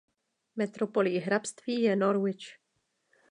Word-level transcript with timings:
Metropolí 0.55 1.19
hrabství 1.19 1.81
je 1.81 1.95
Norwich. 1.95 2.45